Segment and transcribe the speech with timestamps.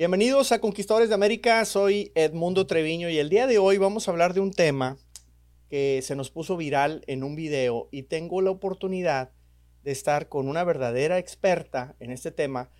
[0.00, 4.10] Bienvenidos a Conquistadores de América, soy Edmundo Treviño y el día de hoy vamos a
[4.10, 4.96] hablar de un tema
[5.68, 9.30] que se nos puso viral en un video y tengo la oportunidad
[9.82, 12.70] de estar con una verdadera experta en este tema,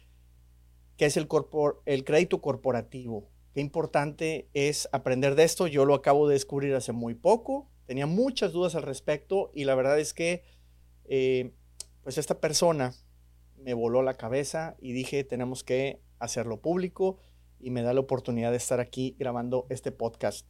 [0.97, 3.29] que es el, crédito corporativo.
[3.53, 5.67] Qué importante es aprender de esto.
[5.67, 7.69] Yo lo acabo de descubrir hace muy poco.
[7.85, 10.43] Tenía muchas dudas al respecto y la verdad es que
[11.05, 11.53] eh,
[12.03, 12.95] pues esta persona
[13.59, 17.19] me voló la cabeza y dije tenemos que hacerlo público
[17.59, 20.47] y me da la oportunidad de estar aquí grabando este podcast.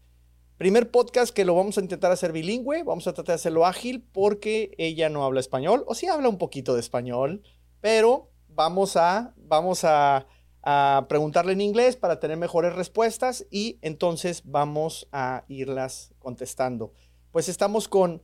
[0.57, 4.07] Primer podcast que lo vamos a intentar hacer bilingüe, vamos a tratar de hacerlo ágil
[4.13, 7.43] porque ella no habla español, o sí habla un poquito de español,
[7.81, 10.27] pero vamos a, vamos a,
[10.63, 16.93] a preguntarle en inglés para tener mejores respuestas y entonces vamos a irlas contestando.
[17.33, 18.23] Pues estamos con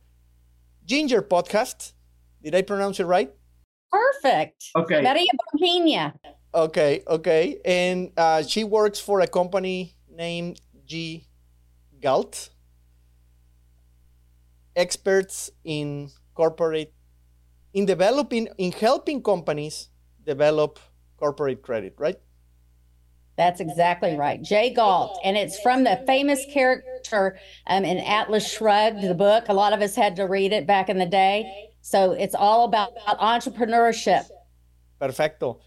[0.85, 1.93] Ginger Podcast.
[2.39, 3.31] Did I pronounce it right?
[3.89, 4.63] Perfect.
[4.75, 5.01] Okay.
[5.01, 6.15] Maria Bohemia.
[6.57, 7.59] Okay, okay.
[7.63, 11.27] And uh, she works for a company named G
[12.01, 12.49] Galt.
[14.75, 16.93] Experts in corporate,
[17.75, 19.89] in developing, in helping companies
[20.25, 20.79] develop
[21.17, 22.17] corporate credit, right?
[23.37, 24.41] That's exactly right.
[24.41, 25.19] Jay Galt.
[25.23, 29.45] And it's from the famous character um, in Atlas Shrugged, the book.
[29.47, 31.69] A lot of us had to read it back in the day.
[31.81, 34.25] So it's all about entrepreneurship.
[34.99, 35.61] Perfecto.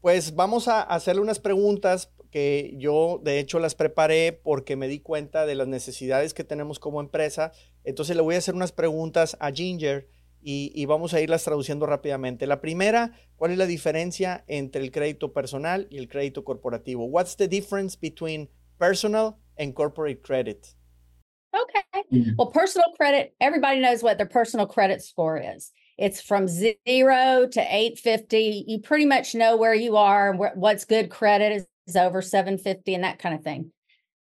[0.00, 5.00] Pues vamos a hacerle unas preguntas que yo de hecho las preparé porque me di
[5.00, 7.52] cuenta de las necesidades que tenemos como empresa.
[7.84, 10.08] Entonces le voy a hacer unas preguntas a Ginger
[10.42, 12.46] y, y, vamos a irlas traduciendo rápidamente.
[12.46, 17.06] La primera, ¿cuál es la diferencia entre el crédito personal y el crédito corporativo?
[17.06, 20.76] What's the difference between personal and corporate credit?
[21.52, 22.02] Okay.
[22.12, 22.34] Mm-hmm.
[22.36, 25.72] Well, personal credit, everybody knows what their personal credit score is.
[25.98, 28.64] It's from zero to 850.
[28.66, 31.66] You pretty much know where you are and what's good credit is,
[31.96, 33.70] over 750 and that kind of thing.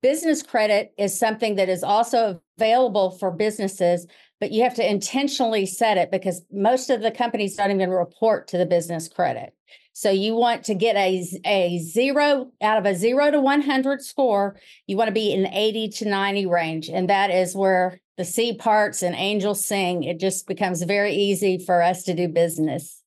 [0.02, 4.06] Business credit is something that is also available for businesses,
[4.40, 8.46] but you have to intentionally set it because most of the companies don't even report
[8.48, 9.54] to the business credit.
[9.94, 14.60] So you want to get a, a zero out of a zero to 100 score,
[14.86, 16.90] you want to be in the 80 to 90 range.
[16.90, 20.02] And that is where the C parts and angels sing.
[20.02, 23.02] It just becomes very easy for us to do business.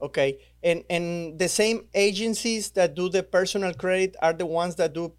[0.00, 0.38] Okay.
[0.62, 5.12] And, and the same agencies that do the personal credit are the ones that do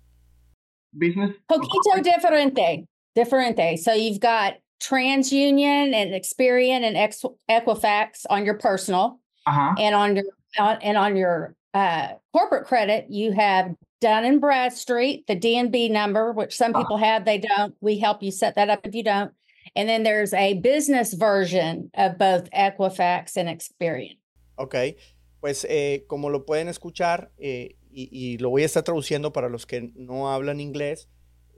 [0.97, 1.31] business?
[1.49, 2.85] Poquito diferente.
[3.15, 3.79] Diferente.
[3.79, 9.19] So you've got TransUnion and Experian and Ex- Equifax on your personal.
[9.47, 9.75] Uh-huh.
[9.79, 10.25] And on your
[10.59, 16.55] and on your uh, corporate credit, you have Dun and Bradstreet, the DNB number, which
[16.55, 16.83] some uh-huh.
[16.83, 17.75] people have, they don't.
[17.81, 19.31] We help you set that up if you don't.
[19.75, 24.17] And then there's a business version of both Equifax and Experian.
[24.57, 24.95] Ok,
[25.39, 29.49] pues eh, como lo pueden escuchar, eh, y, y, lo voy a estar traduciendo para
[29.49, 31.09] los que no hablan inglés,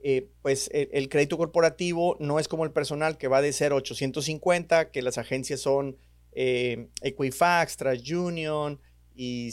[0.02, 3.74] eh, pues el, el, crédito corporativo no es como el personal que va de 0
[3.74, 5.96] a 850, que las agencias son
[6.32, 8.80] eh, Equifax, TransUnion,
[9.14, 9.50] y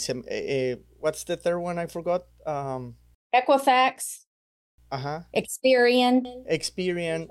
[0.99, 2.25] what's the third one I forgot?
[2.47, 2.95] Um,
[3.31, 4.27] Equifax.
[4.89, 5.27] Ajá.
[5.33, 6.23] Experian.
[6.47, 7.27] Experian.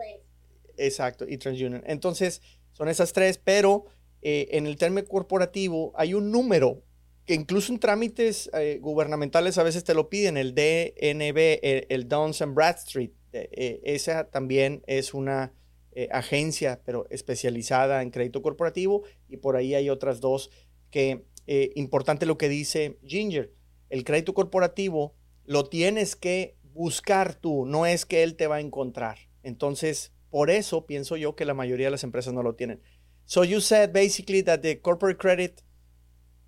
[0.77, 1.82] Exacto, y TransUnion.
[1.87, 3.87] Entonces, son esas tres, pero
[4.21, 6.82] eh, en el término corporativo hay un número
[7.25, 12.09] que incluso en trámites eh, gubernamentales a veces te lo piden, el DNB, el, el
[12.09, 13.12] Downs and Bradstreet.
[13.33, 15.53] Eh, esa también es una
[16.10, 20.50] agencia, pero especializada en crédito corporativo, y por ahí hay otras dos
[20.91, 23.53] que eh, importante lo que dice Ginger.
[23.88, 25.14] El crédito corporativo
[25.44, 29.19] lo tienes que buscar tú, no es que él te va a encontrar.
[29.42, 32.82] Entonces, por eso pienso yo que la mayoría de las empresas no lo tienen.
[33.24, 35.62] So you said basically that the corporate credit,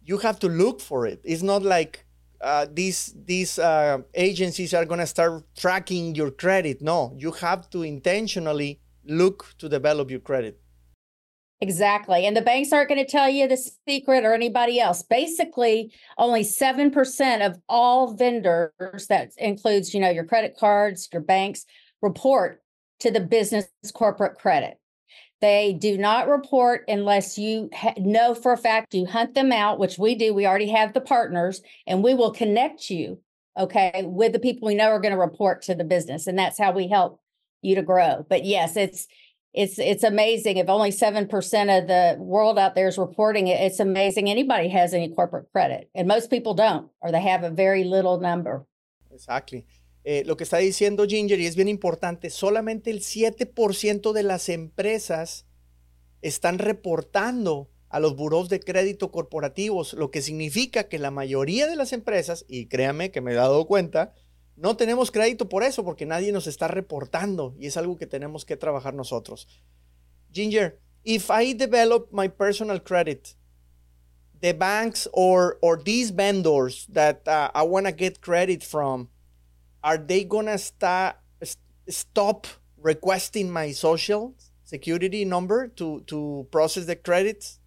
[0.03, 1.21] you have to look for it.
[1.25, 2.07] It's not like
[2.41, 6.81] uh, these these uh, agencies are going to start tracking your credit.
[6.81, 10.61] No, you have to intentionally look to develop your credit.
[11.61, 12.25] Exactly.
[12.25, 13.57] And the banks aren't going to tell you the
[13.89, 15.03] secret or anybody else.
[15.03, 21.67] Basically, only 7% of all vendors that includes, you know, your credit cards, your banks
[22.01, 22.63] report
[23.01, 24.79] to the business corporate credit.
[25.41, 29.79] They do not report unless you ha- know for a fact you hunt them out,
[29.79, 30.35] which we do.
[30.35, 33.21] We already have the partners and we will connect you,
[33.59, 36.27] okay, with the people we know are going to report to the business.
[36.29, 37.21] And that's how we help
[37.63, 38.27] you to grow.
[38.29, 39.07] But yes, it's
[39.53, 40.59] it's it's amazing.
[40.59, 41.29] If only 7%
[41.79, 45.91] of the world out there is reporting it it's amazing anybody has any corporate credit
[45.95, 48.67] and most people don't or they have a very little number.
[49.11, 49.67] Exactly.
[50.05, 54.49] Eh, lo que está diciendo Ginger y es bien importante solamente el 7% de las
[54.49, 55.47] empresas
[56.23, 61.77] están reportando a los buros de crédito corporativos, lo que significa que la mayoría de
[61.77, 64.13] las empresas, y créame que me he dado cuenta,
[64.61, 68.45] no tenemos crédito por eso, porque nadie nos está reportando y es algo que tenemos
[68.45, 69.47] que trabajar nosotros.
[70.33, 73.35] Ginger, if I develop my personal credit,
[74.41, 79.09] the banks or or these vendors that uh, I want to get credit from,
[79.83, 81.15] are they gonna sta-
[81.89, 82.47] stop
[82.77, 84.35] requesting my social
[84.65, 87.61] security number to to process the credits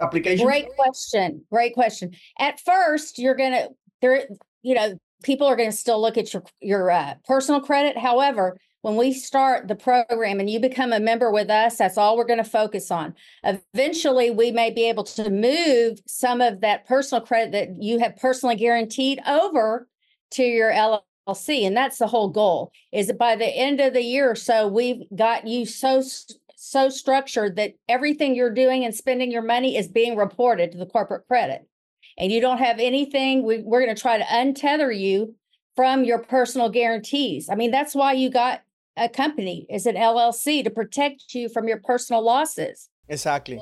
[0.00, 0.46] application?
[0.46, 1.44] Great question.
[1.50, 2.12] Great question.
[2.38, 3.68] At first, you're gonna
[4.00, 4.26] there.
[4.62, 7.96] You know, people are gonna still look at your your uh, personal credit.
[7.96, 12.16] However, when we start the program and you become a member with us, that's all
[12.16, 13.14] we're going to focus on.
[13.44, 18.16] Eventually, we may be able to move some of that personal credit that you have
[18.16, 19.88] personally guaranteed over
[20.32, 21.64] to your LLC.
[21.64, 24.66] And that's the whole goal is that by the end of the year or so,
[24.66, 26.02] we've got you so
[26.56, 30.86] so structured that everything you're doing and spending your money is being reported to the
[30.86, 31.66] corporate credit.
[32.18, 35.34] And you don't have anything, we, we're going to try to untether you
[35.76, 37.48] from your personal guarantees.
[37.48, 38.62] I mean, that's why you got
[38.96, 42.88] a company is an LLC to protect you from your personal losses.
[43.08, 43.60] Exactly.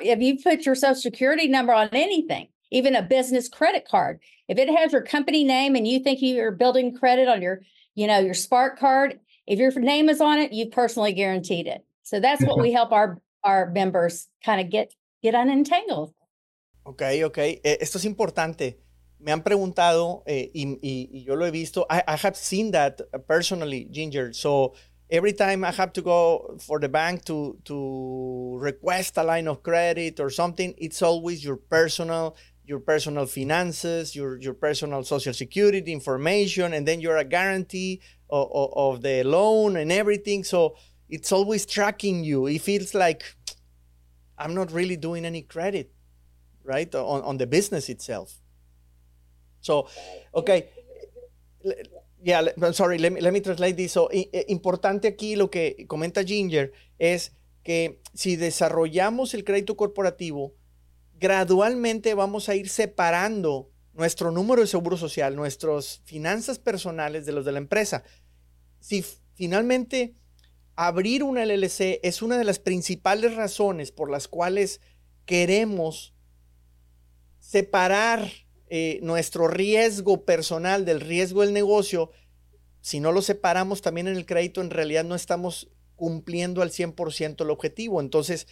[0.00, 4.58] If you put your social security number on anything, even a business credit card, if
[4.58, 7.60] it has your company name and you think you're building credit on your,
[7.94, 11.84] you know, your Spark card, if your name is on it, you've personally guaranteed it.
[12.02, 14.92] So that's what we help our our members kind of get
[15.22, 16.14] get unentangled.
[16.86, 17.60] Okay, okay.
[17.64, 18.78] Esto es importante.
[19.24, 21.86] me han preguntado eh, y, y, y, yo lo he visto.
[21.88, 24.34] I, I, have seen that personally, Ginger.
[24.34, 24.74] So
[25.10, 29.62] every time I have to go for the bank to to request a line of
[29.62, 32.36] credit or something, it's always your personal
[32.66, 38.50] your personal finances, your your personal social security information, and then you're a guarantee of,
[38.52, 40.44] of, of the loan and everything.
[40.44, 40.76] So
[41.08, 42.46] it's always tracking you.
[42.46, 43.22] It feels like
[44.36, 45.92] I'm not really doing any credit,
[46.64, 48.40] right, on, on the business itself.
[49.60, 49.88] So,
[50.34, 50.68] okay.
[52.22, 53.92] Yeah, I'm sorry, let me, let me translate this.
[53.92, 54.08] So,
[54.48, 57.32] importante aquí lo que comenta Ginger es
[57.62, 60.54] que si desarrollamos el crédito corporativo,
[61.18, 67.44] gradualmente vamos a ir separando nuestro número de seguro social, nuestras finanzas personales de los
[67.44, 68.04] de la empresa.
[68.80, 70.14] Si finalmente
[70.76, 74.80] abrir una LLC es una de las principales razones por las cuales
[75.24, 76.13] queremos
[77.44, 78.30] separar
[78.68, 82.10] eh, nuestro riesgo personal del riesgo del negocio,
[82.80, 87.42] si no lo separamos también en el crédito, en realidad no estamos cumpliendo al 100%
[87.42, 88.00] el objetivo.
[88.00, 88.46] Entonces,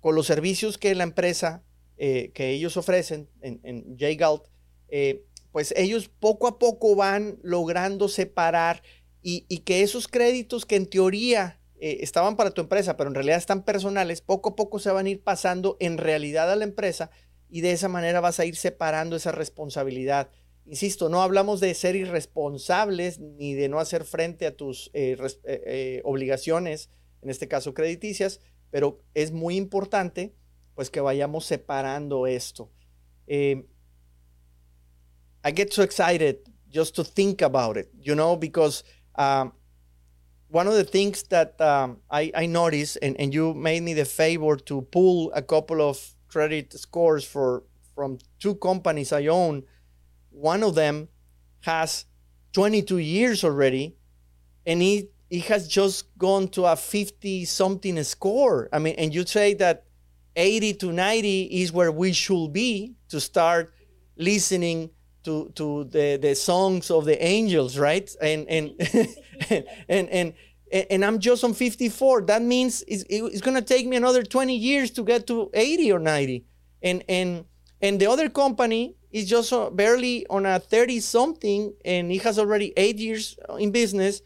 [0.00, 1.62] con los servicios que la empresa,
[1.96, 4.42] eh, que ellos ofrecen en, en J-Galt,
[4.88, 8.82] eh, pues ellos poco a poco van logrando separar
[9.22, 13.36] y, y que esos créditos que en teoría estaban para tu empresa, pero en realidad
[13.36, 17.10] están personales, poco a poco se van a ir pasando en realidad a la empresa
[17.54, 20.28] y de esa manera vas a ir separando esa responsabilidad.
[20.66, 25.62] Insisto, no hablamos de ser irresponsables ni de no hacer frente a tus eh, eh,
[25.64, 26.90] eh, obligaciones,
[27.22, 28.40] en este caso crediticias,
[28.70, 30.34] pero es muy importante
[30.74, 32.72] pues que vayamos separando esto.
[33.28, 33.62] I
[35.54, 38.82] get so excited just to think about it, you know, because
[39.14, 39.52] um,
[40.48, 44.82] one of the things that um, I, noticed, and you made me the favor to
[44.82, 47.62] pull a couple of credit scores for
[47.94, 49.62] from two companies I own.
[50.30, 51.08] One of them
[51.60, 52.06] has
[52.52, 53.94] 22 years already,
[54.66, 58.68] and it, he has just gone to a 50 something score.
[58.72, 59.84] I mean, and you say that
[60.34, 63.72] 80 to 90 is where we should be to start
[64.16, 64.90] listening
[65.22, 68.10] to to the the songs of the angels, right?
[68.20, 68.64] And and
[69.50, 70.32] and and and
[70.72, 72.22] I'm just on 54.
[72.22, 75.92] That means it's, it's going to take me another 20 years to get to 80
[75.92, 76.44] or 90.
[76.82, 77.44] And and
[77.80, 82.38] and the other company is just uh, barely on a 30 something, and it has
[82.38, 84.20] already eight years in business,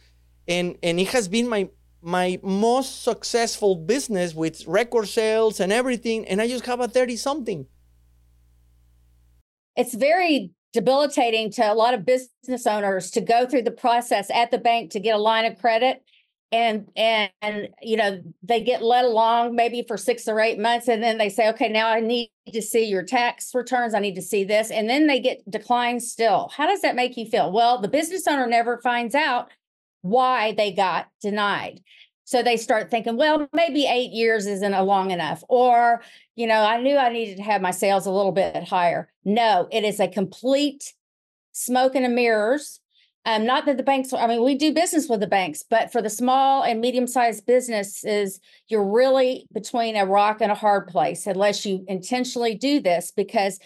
[0.48, 1.68] and and it has been my
[2.00, 7.16] my most successful business with record sales and everything, and I just have a 30
[7.16, 7.66] something.
[9.76, 14.50] It's very debilitating to a lot of business owners to go through the process at
[14.50, 16.02] the bank to get a line of credit
[16.50, 20.88] and and and you know they get let along maybe for six or eight months
[20.88, 24.14] and then they say okay now i need to see your tax returns i need
[24.14, 26.50] to see this and then they get declined still.
[26.56, 27.52] How does that make you feel?
[27.52, 29.50] Well the business owner never finds out
[30.02, 31.80] why they got denied.
[32.24, 36.02] So they start thinking well maybe eight years isn't a long enough or
[36.34, 39.12] you know i knew i needed to have my sales a little bit higher.
[39.24, 40.94] No it is a complete
[41.52, 42.80] smoke and mirrors
[43.28, 46.00] Um, not that the banks, I mean, we do business with the banks, but for
[46.00, 51.66] the small and medium-sized businesses, you're really between a rock and a hard place unless
[51.66, 53.60] you intentionally do this because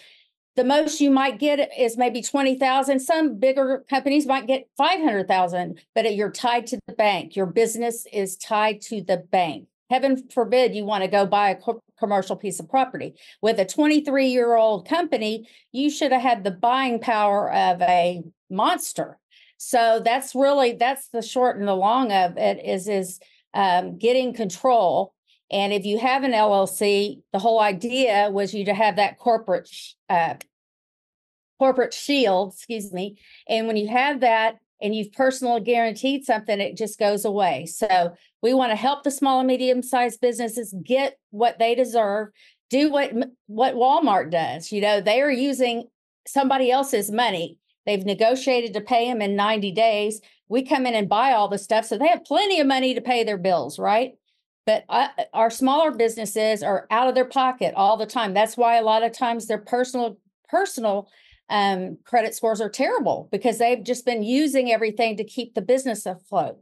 [0.57, 2.99] the most you might get is maybe 20,000.
[2.99, 7.37] Some bigger companies might get 500,000, but you're tied to the bank.
[7.37, 9.69] Your business is tied to the bank.
[9.89, 11.57] Heaven forbid you want to go buy a
[11.97, 13.13] commercial piece of property.
[13.41, 18.23] With a 23 year old company, you should have had the buying power of a
[18.49, 19.19] monster.
[19.65, 23.19] So that's really that's the short and the long of it is is
[23.53, 25.13] um, getting control.
[25.51, 29.69] And if you have an LLC, the whole idea was you to have that corporate
[30.09, 30.35] uh,
[31.59, 33.17] corporate shield, excuse me.
[33.47, 37.65] And when you have that and you've personally guaranteed something, it just goes away.
[37.65, 42.29] So we want to help the small and medium sized businesses get what they deserve.
[42.69, 43.13] Do what
[43.47, 44.73] what Walmart does.
[44.73, 45.87] You know, they are using
[46.27, 47.59] somebody else's money.
[47.85, 50.21] They've negotiated to pay them in 90 days.
[50.47, 53.01] We come in and buy all the stuff, so they have plenty of money to
[53.01, 54.13] pay their bills, right?
[54.65, 58.33] But uh, our smaller businesses are out of their pocket all the time.
[58.33, 61.09] That's why a lot of times their personal personal
[61.49, 66.05] um, credit scores are terrible because they've just been using everything to keep the business
[66.05, 66.59] afloat.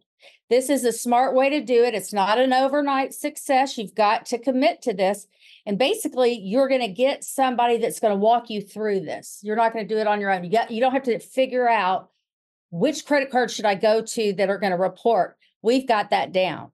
[0.50, 1.94] This is a smart way to do it.
[1.94, 3.78] It's not an overnight success.
[3.78, 5.28] You've got to commit to this.
[5.66, 9.40] And basically, you're going to get somebody that's going to walk you through this.
[9.44, 10.44] You're not going to do it on your own.
[10.44, 12.10] You got you don't have to figure out
[12.72, 15.38] which credit card should I go to that are going to report.
[15.62, 16.72] We've got that down.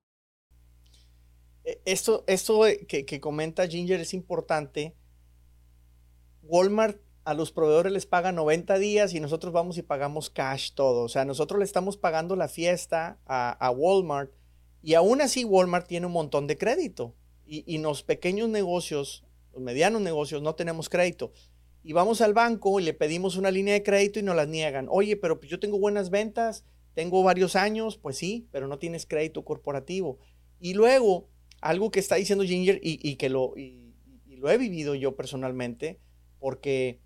[1.86, 4.94] Esto, esto que, que comenta Ginger es importante.
[6.42, 11.02] Walmart a los proveedores les paga 90 días y nosotros vamos y pagamos cash todo.
[11.02, 14.32] O sea, nosotros le estamos pagando la fiesta a, Walmart
[14.80, 17.14] y aún así Walmart tiene un montón de crédito.
[17.44, 21.30] Y, y los pequeños negocios, los medianos negocios, no tenemos crédito.
[21.82, 24.86] Y vamos al banco y le pedimos una línea de crédito y nos las niegan.
[24.90, 29.04] Oye, pero pues yo tengo buenas ventas, tengo varios años, pues sí, pero no tienes
[29.04, 30.18] crédito corporativo.
[30.60, 31.28] Y luego,
[31.60, 36.00] algo que está diciendo Ginger y, que lo he vivido yo personalmente,
[36.38, 37.00] porque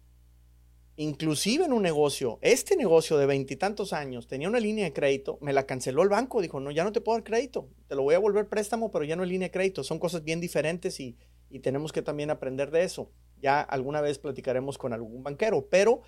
[0.96, 5.54] Inclusive en un negocio, este negocio de veintitantos años tenía una línea de crédito, me
[5.54, 8.14] la canceló el banco, dijo, no, ya no te puedo dar crédito, te lo voy
[8.14, 11.16] a volver préstamo, pero ya no es línea de crédito, son cosas bien diferentes y,
[11.48, 13.10] y tenemos que también aprender de eso.
[13.40, 16.02] Ya alguna vez platicaremos con algún banquero, pero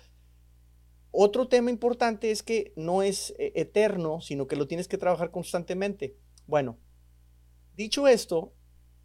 [1.09, 5.31] otro tema importante es que no es eh, eterno, sino que lo tienes que trabajar
[5.31, 6.15] constantemente.
[6.45, 6.77] Bueno,
[7.75, 8.53] dicho esto,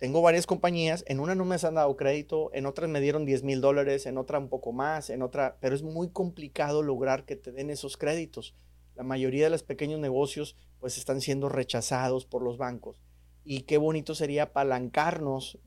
[0.00, 3.42] tengo varias compañías, en una no me han dado crédito, en otras me dieron 10
[3.42, 7.36] mil dólares, en otra un poco más, en otra, pero es muy complicado lograr que
[7.36, 8.54] te den esos créditos.
[8.94, 13.02] La mayoría de los pequeños negocios pues están siendo rechazados por los bancos.
[13.44, 15.58] Y qué bonito sería apalancarnos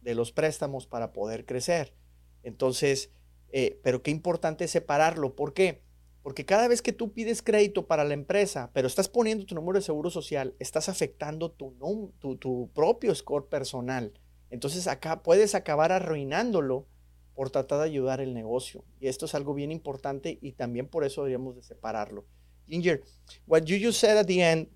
[0.00, 1.94] de los préstamos para poder crecer.
[2.42, 3.10] Entonces,
[3.52, 5.36] eh, pero qué importante separarlo.
[5.36, 5.82] ¿Por qué?
[6.24, 9.78] Porque cada vez que tú pides crédito para la empresa, pero estás poniendo tu número
[9.78, 11.76] de seguro social, estás afectando tu,
[12.18, 14.10] tu, tu propio score personal.
[14.48, 16.86] Entonces acá puedes acabar arruinándolo
[17.34, 18.86] por tratar de ayudar el negocio.
[19.00, 22.24] Y esto es algo bien importante y también por eso deberíamos de separarlo.
[22.66, 23.02] Ginger,
[23.46, 24.68] what you just said at the end,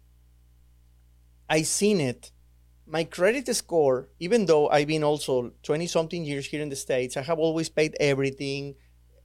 [1.48, 2.30] I seen it.
[2.84, 7.16] My credit score, even though I've been also 20 something years here in the States,
[7.16, 8.74] I have always paid everything.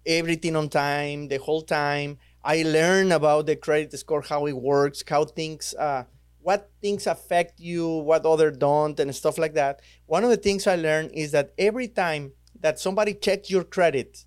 [0.06, 2.18] Everything on time the whole time.
[2.44, 6.04] I learn about the credit score, how it works, how things, uh,
[6.42, 9.82] what things affect you, what other don't, and stuff like that.
[10.06, 14.26] One of the things I learned is that every time that somebody checks your credit,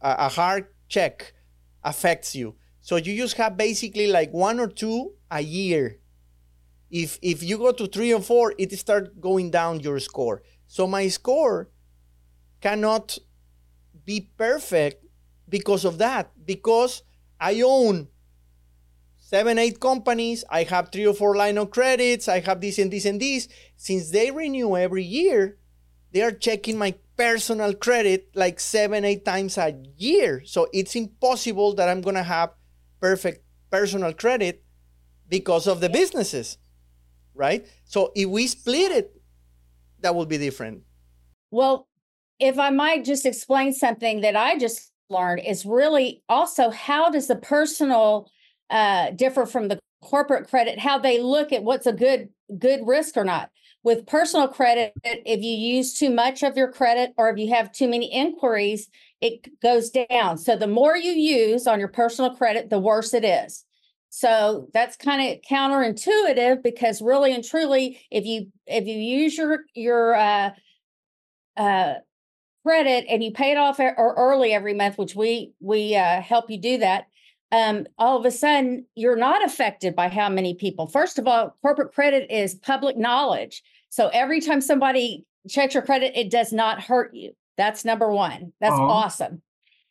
[0.00, 1.32] a hard check
[1.82, 2.56] affects you.
[2.80, 5.98] So you just have basically like one or two a year.
[6.90, 10.42] If if you go to three or four, it starts going down your score.
[10.66, 11.70] So my score
[12.60, 13.18] cannot
[14.04, 15.04] be perfect
[15.48, 16.30] because of that.
[16.44, 17.02] Because
[17.40, 18.08] I own
[19.16, 20.44] seven, eight companies.
[20.50, 22.28] I have three or four line of credits.
[22.28, 23.48] I have this and this and this.
[23.76, 25.58] Since they renew every year,
[26.12, 30.42] they are checking my personal credit like seven, eight times a year.
[30.44, 32.50] So it's impossible that I'm to have
[33.00, 34.64] perfect personal credit
[35.28, 36.58] because of the businesses,
[37.34, 37.66] right?
[37.84, 39.20] So if we split it,
[40.00, 40.82] that will be different.
[41.50, 41.88] Well,
[42.38, 47.28] if I might just explain something that I just learned is really also how does
[47.28, 48.30] the personal
[48.70, 50.78] uh, differ from the corporate credit?
[50.78, 53.50] How they look at what's a good good risk or not.
[53.82, 57.70] With personal credit, if you use too much of your credit or if you have
[57.70, 58.88] too many inquiries,
[59.20, 60.38] it goes down.
[60.38, 63.62] So the more you use on your personal credit, the worse it is.
[64.08, 69.64] So that's kind of counterintuitive because really and truly, if you if you use your
[69.74, 70.50] your uh,
[71.56, 71.94] uh,
[72.64, 76.50] credit and you pay it off or early every month, which we we uh, help
[76.50, 77.06] you do that,
[77.52, 80.88] um, all of a sudden you're not affected by how many people.
[80.88, 83.62] First of all, corporate credit is public knowledge.
[83.90, 87.32] So every time somebody checks your credit, it does not hurt you.
[87.56, 88.52] That's number one.
[88.60, 88.84] That's uh-huh.
[88.84, 89.42] awesome.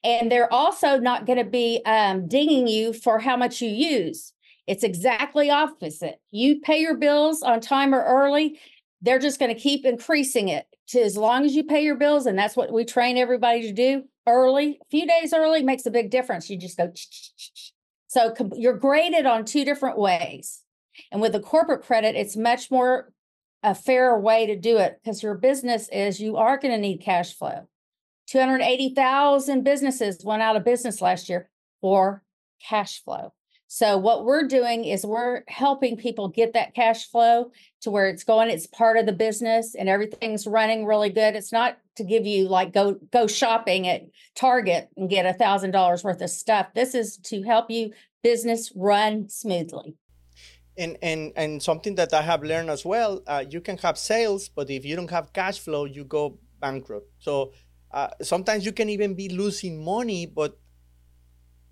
[0.03, 4.33] And they're also not going to be um, dinging you for how much you use.
[4.67, 6.19] It's exactly opposite.
[6.31, 8.59] You pay your bills on time or early,
[9.01, 12.25] they're just going to keep increasing it to as long as you pay your bills.
[12.25, 14.79] And that's what we train everybody to do early.
[14.81, 16.49] A few days early makes a big difference.
[16.49, 16.91] You just go.
[18.07, 20.61] So you're graded on two different ways.
[21.11, 23.11] And with the corporate credit, it's much more
[23.63, 26.97] a fairer way to do it because your business is you are going to need
[26.97, 27.67] cash flow.
[28.27, 31.49] 280,000 businesses went out of business last year
[31.81, 32.23] for
[32.67, 33.33] cash flow.
[33.67, 37.51] So what we're doing is we're helping people get that cash flow
[37.81, 41.35] to where it's going, it's part of the business and everything's running really good.
[41.35, 44.03] It's not to give you like go go shopping at
[44.35, 46.67] Target and get a thousand dollars worth of stuff.
[46.75, 47.91] This is to help you
[48.21, 49.95] business run smoothly.
[50.77, 54.49] And and and something that I have learned as well, uh, you can have sales,
[54.49, 57.07] but if you don't have cash flow, you go bankrupt.
[57.19, 57.53] So
[57.91, 60.57] uh, sometimes you can even be losing money, but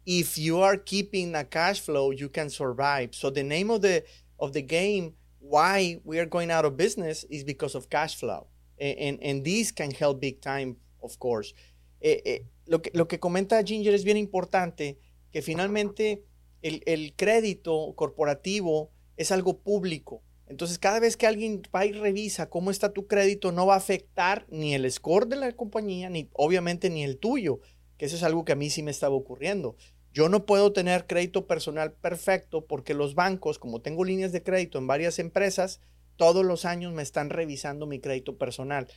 [0.06, 3.14] if you are keeping a cash flow, you can survive.
[3.14, 4.04] So the name of the
[4.40, 8.48] of the game, why we are going out of business, is because of cash flow,
[8.80, 11.54] and and, and this can help big time, of course.
[12.02, 14.98] Eh, eh, lo, que, lo que comenta Ginger es bien importante,
[15.32, 16.24] que finalmente
[16.64, 20.24] el, el crédito corporativo es algo público.
[20.48, 23.78] Entonces, cada vez que alguien va y revisa cómo está tu crédito, no va a
[23.78, 27.62] afectar ni el score de la compañía, ni obviamente ni el tuyo
[28.02, 29.76] que eso es algo que a mí sí me estaba ocurriendo.
[30.12, 34.80] Yo no puedo tener crédito personal perfecto porque los bancos, como tengo líneas de crédito
[34.80, 35.82] en varias empresas,
[36.16, 38.88] todos los años me están revisando mi crédito personal.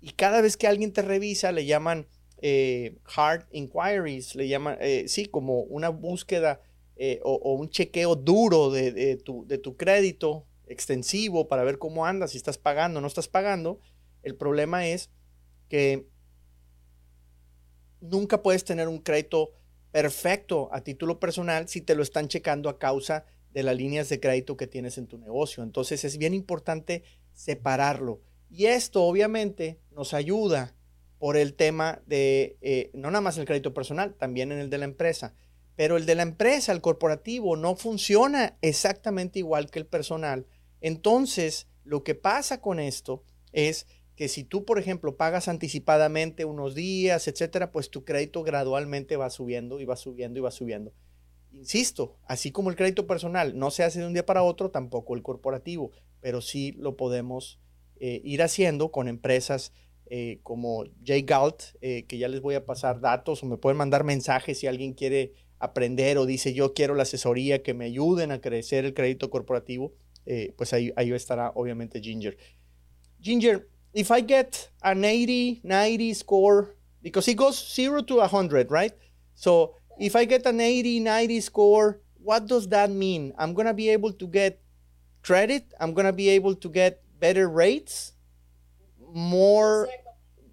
[0.00, 2.06] Y cada vez que alguien te revisa, le llaman
[2.40, 6.60] eh, hard inquiries, le llaman, eh, sí, como una búsqueda
[6.94, 12.30] eh, o, un chequeo duro de, tu, de tu crédito extensivo para ver cómo andas,
[12.30, 13.80] si estás pagando o no estás pagando.
[14.22, 15.10] El problema es
[15.68, 16.11] que
[18.02, 19.52] nunca puedes tener un crédito
[19.90, 24.20] perfecto a título personal si te lo están checando a causa de las líneas de
[24.20, 25.62] crédito que tienes en tu negocio.
[25.62, 28.20] Entonces es bien importante separarlo.
[28.50, 30.74] Y esto obviamente nos ayuda
[31.18, 34.78] por el tema de, eh, no nada más el crédito personal, también en el de
[34.78, 35.34] la empresa.
[35.76, 40.46] Pero el de la empresa, el corporativo, no funciona exactamente igual que el personal.
[40.80, 46.74] Entonces, lo que pasa con esto es que si tú, por ejemplo, pagas anticipadamente unos
[46.74, 50.92] días, etcétera, pues tu crédito gradualmente va subiendo y va subiendo y va subiendo.
[51.52, 55.14] Insisto, así como el crédito personal no se hace de un día para otro, tampoco
[55.14, 57.60] el corporativo, pero sí lo podemos
[58.00, 59.72] eh, ir haciendo con empresas
[60.06, 61.20] eh, como J.
[61.24, 64.66] Galt, eh, que ya les voy a pasar datos o me pueden mandar mensajes si
[64.66, 68.94] alguien quiere aprender o dice yo quiero la asesoría que me ayuden a crecer el
[68.94, 69.94] crédito corporativo,
[70.56, 72.36] pues ahí, ahí estará obviamente Ginger.
[73.20, 78.92] Ginger, if I get an 80, 90 score, because it goes 0 to 100, right?
[79.34, 83.32] So if I get an 80, 90 score, what does that mean?
[83.38, 84.60] I'm going to be able to get
[85.22, 85.72] credit.
[85.80, 88.12] I'm going to be able to get better rates,
[89.12, 89.88] more,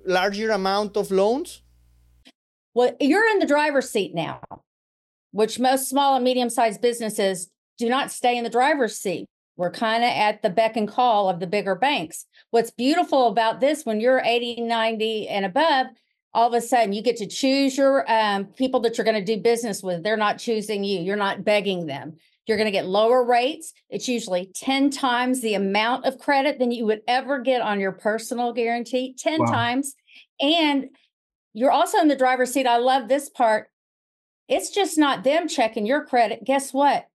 [0.05, 1.61] larger amount of loans.
[2.73, 4.41] Well, you're in the driver's seat now,
[5.31, 9.25] which most small and medium sized businesses do not stay in the driver's seat.
[9.59, 12.25] We're kind of at the beck and call of the bigger banks.
[12.51, 15.87] What's beautiful about this, when you're 80, 90 and above,
[16.33, 19.35] all of a sudden you get to choose your um, people that you're going to
[19.35, 20.01] do business with.
[20.01, 22.15] They're not choosing you, you're not begging them.
[22.45, 23.73] You're going to get lower rates.
[23.89, 27.91] It's usually 10 times the amount of credit than you would ever get on your
[27.91, 29.45] personal guarantee, 10 wow.
[29.47, 29.93] times.
[30.39, 30.85] And
[31.53, 32.65] you're also in the driver's seat.
[32.65, 33.67] I love this part.
[34.47, 36.45] It's just not them checking your credit.
[36.45, 37.08] Guess what?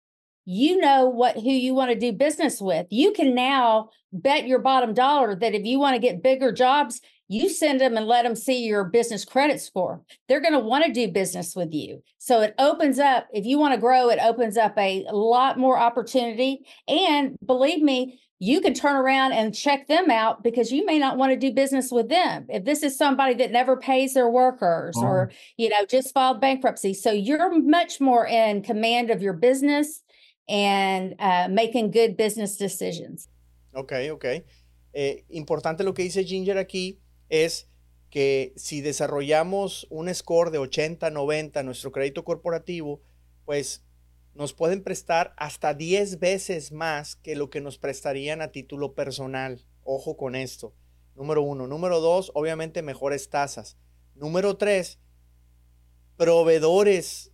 [0.44, 2.87] You know what who you want to do business with.
[2.90, 7.00] You can now bet your bottom dollar that if you want to get bigger jobs,
[7.28, 10.02] you send them and let them see your business credit score.
[10.28, 12.02] They're going to want to do business with you.
[12.18, 15.78] So it opens up, if you want to grow, it opens up a lot more
[15.78, 16.66] opportunity.
[16.87, 21.16] And believe me, you can turn around and check them out because you may not
[21.16, 22.44] want to do business with them.
[22.50, 25.04] If this is somebody that never pays their workers oh.
[25.04, 26.92] or, you know, just filed bankruptcy.
[26.92, 30.02] So you're much more in command of your business
[30.48, 33.28] and uh, making good business decisions.
[33.72, 34.24] Ok, ok.
[34.92, 37.68] Eh, importante lo que dice Ginger aquí es
[38.11, 43.02] que si desarrollamos un score de 80, 90 nuestro crédito corporativo,
[43.44, 43.85] pues
[44.35, 49.64] nos pueden prestar hasta 10 veces más que lo que nos prestarían a título personal.
[49.83, 50.74] Ojo con esto.
[51.16, 51.66] Número uno.
[51.66, 53.76] Número dos, obviamente mejores tasas.
[54.14, 55.00] Número tres,
[56.16, 57.33] proveedores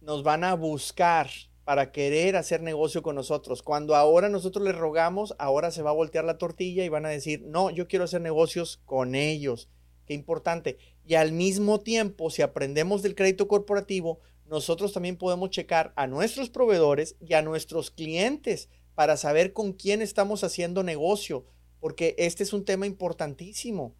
[0.00, 1.28] nos van a buscar
[1.70, 3.62] para querer hacer negocio con nosotros.
[3.62, 7.10] Cuando ahora nosotros les rogamos, ahora se va a voltear la tortilla y van a
[7.10, 9.68] decir, no, yo quiero hacer negocios con ellos.
[10.04, 10.78] Qué importante.
[11.04, 16.50] Y al mismo tiempo, si aprendemos del crédito corporativo, nosotros también podemos checar a nuestros
[16.50, 21.46] proveedores y a nuestros clientes para saber con quién estamos haciendo negocio,
[21.78, 23.94] porque este es un tema importantísimo.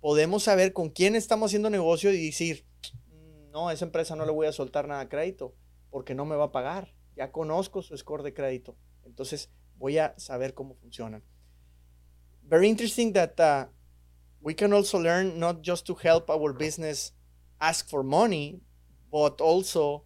[0.00, 2.64] Podemos saber con quién estamos haciendo negocio y decir,
[3.08, 5.54] mm, no, esa empresa no le voy a soltar nada de crédito
[5.90, 6.94] porque no me va a pagar.
[7.20, 8.78] Ya conozco su score de crédito.
[9.04, 11.22] Entonces voy a saber cómo funcionan.
[12.48, 13.66] Very interesting that uh,
[14.40, 17.12] we can also learn not just to help our business
[17.60, 18.62] ask for money,
[19.12, 20.04] but also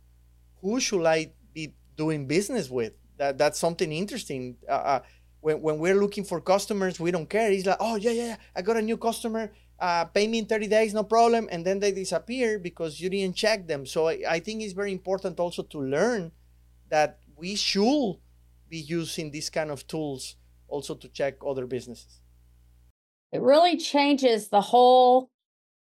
[0.60, 2.94] who should I be doing business with?
[3.16, 4.56] That that's something interesting.
[4.68, 5.00] Uh, uh,
[5.40, 7.52] when when we're looking for customers, we don't care.
[7.52, 8.36] It's like, oh yeah, yeah, yeah.
[8.56, 9.52] I got a new customer.
[9.78, 11.48] Uh, pay me in 30 days, no problem.
[11.52, 13.86] And then they disappear because you didn't check them.
[13.86, 16.32] So I, I think it's very important also to learn
[16.90, 18.16] that we should
[18.68, 20.36] be using these kind of tools
[20.68, 22.20] also to check other businesses.
[23.32, 25.30] It really changes the whole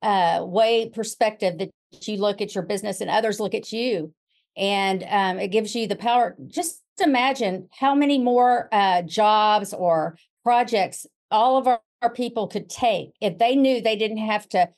[0.02, 1.70] uh, way perspective that
[2.02, 4.12] you look at your business and others look at you.
[4.56, 6.36] And um, it gives you the power.
[6.46, 12.68] Just imagine how many more uh, jobs or projects all of our, our people could
[12.68, 14.68] take if they knew they didn't have to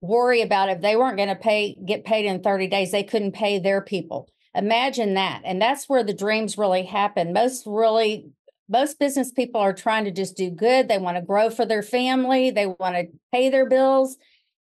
[0.00, 3.32] worry about if they weren't going to pay get paid in 30 days they couldn't
[3.32, 7.32] pay their people imagine that and that's where the dreams really happen.
[7.32, 8.30] Most really
[8.68, 10.88] most business people are trying to just do good.
[10.88, 12.50] They want to grow for their family.
[12.50, 14.16] They want to pay their bills.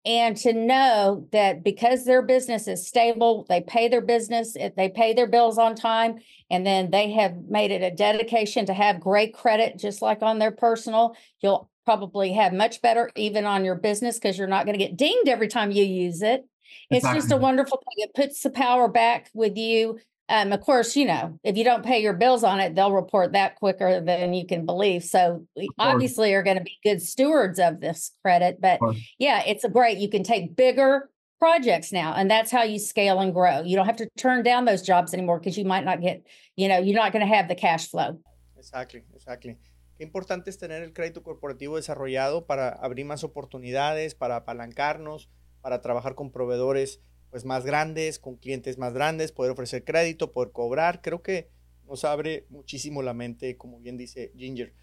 [0.06, 4.88] And to know that because their business is stable they pay their business eh, they
[4.88, 9.02] pay their bills on time and then they have made it a dedication to have
[9.02, 13.76] great credit just like on their personal you'll probably have much better even on your
[13.76, 16.46] business because you're not going to get dinged every time you use it
[16.90, 17.20] it's exactly.
[17.20, 21.06] just a wonderful thing it puts the power back with you um, of course, you
[21.06, 24.46] know, if you don't pay your bills on it, they'll report that quicker than you
[24.46, 25.04] can believe.
[25.04, 28.62] So we obviously are going to be good stewards of this credit.
[28.62, 28.80] But
[29.18, 33.20] yeah, it's a great, you can take bigger projects now, and that's how you scale
[33.20, 33.62] and grow.
[33.62, 36.24] You don't have to turn down those jobs anymore because you might not get,
[36.56, 38.20] you know, you're not going to have the cash flow.
[38.56, 39.58] Exactly, exactly.
[39.98, 45.28] Qué importante es tener el crédito corporativo desarrollado para abrir más oportunidades, para apalancarnos,
[45.62, 50.52] para trabajar con proveedores pues más grandes, con clientes más grandes, poder ofrecer crédito, poder
[50.52, 51.02] cobrar.
[51.02, 51.50] Creo que
[51.88, 54.74] nos abre muchísimo la mente, como bien dice Ginger.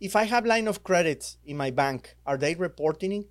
[0.00, 3.24] If I have line of credits in my bank, are they reporting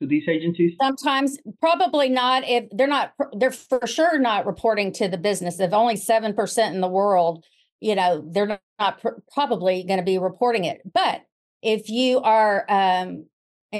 [0.00, 0.76] to these agencies?
[0.80, 2.42] Sometimes, probably not.
[2.46, 5.60] If they're not, they're for sure not reporting to the business.
[5.60, 7.44] If only seven percent in the world,
[7.80, 10.80] you know, they're not pr- probably going to be reporting it.
[10.92, 11.22] But
[11.62, 13.26] if you are um,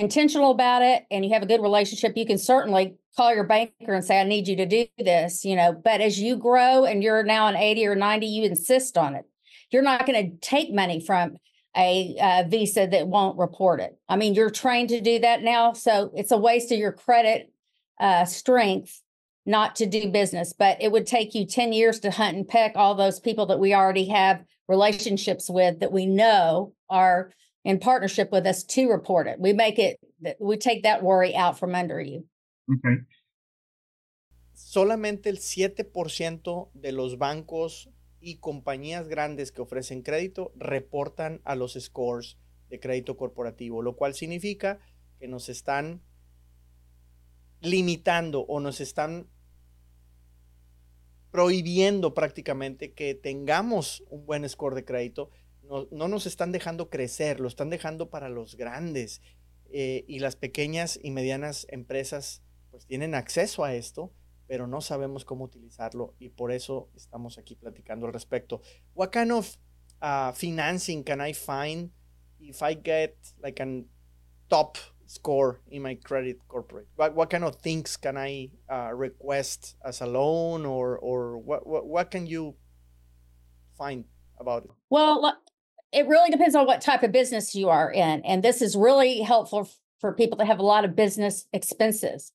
[0.01, 3.93] intentional about it and you have a good relationship, you can certainly call your banker
[3.93, 5.73] and say, I need you to do this, you know.
[5.73, 9.25] But as you grow and you're now an 80 or 90, you insist on it.
[9.71, 11.37] You're not going to take money from
[11.77, 13.99] a, a visa that won't report it.
[14.09, 15.73] I mean, you're trained to do that now.
[15.73, 17.53] So it's a waste of your credit
[18.01, 19.01] uh, strength
[19.47, 20.53] not to do business.
[20.53, 23.61] But it would take you 10 years to hunt and peck all those people that
[23.61, 27.31] we already have relationships with that we know are
[27.65, 29.41] in partnership with us to report it.
[29.41, 29.99] We make it,
[30.39, 32.27] we take that worry out from under you.
[32.71, 33.03] Okay.
[34.53, 37.89] Solamente el 7% de los bancos
[38.21, 44.15] y compañías grandes que ofrecen crédito reportan a los scores de crédito corporativo, lo cual
[44.15, 44.79] significa
[45.19, 46.03] que nos están
[47.61, 49.29] limitando o nos están
[51.31, 55.31] prohibiendo prácticamente que tengamos un buen score de crédito
[55.75, 59.21] no, no, nos están dejando crecer, lo están dejando para los grandes.
[59.77, 64.13] Eh, y las pequeñas y medianas empresas pues tienen acceso a esto,
[64.47, 68.61] pero no sabemos cómo utilizarlo y por eso estamos aquí platicando al respecto.
[68.95, 69.57] What kind of
[70.01, 71.91] uh, financing can I find
[72.39, 73.83] if I get like a
[74.49, 76.87] top score in my credit corporate?
[76.95, 81.67] What, what kind of things can I uh, request as a loan or, or what,
[81.67, 82.55] what, can you
[83.77, 84.05] find
[84.39, 84.71] about it?
[85.95, 88.23] It really depends on what type of business you are in.
[88.25, 92.33] And this is really helpful for people that have a lot of business expenses.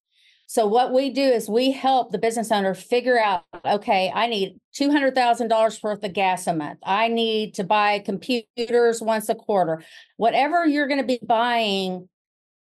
[0.48, 4.60] So what we do is we help the business owner figure out, okay, I need
[4.80, 6.80] $200,000 worth of gas a month.
[6.84, 9.84] I need to buy computers once a quarter.
[10.18, 12.10] Whatever you're going to be buying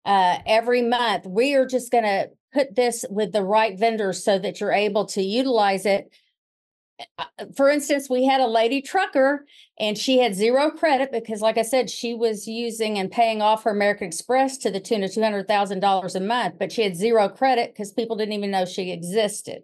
[0.06, 4.38] uh, every month, we are just going to put this with the right vendors so
[4.38, 6.10] that you're able to utilize it
[7.56, 9.46] for instance, we had a lady trucker
[9.78, 13.64] and she had zero credit because, like I said, she was using and paying off
[13.64, 17.72] her American Express to the tune of $200,000 a month, but she had zero credit
[17.72, 19.62] because people didn't even know she existed.